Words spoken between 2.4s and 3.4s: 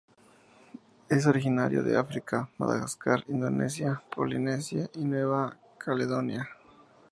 Madagascar,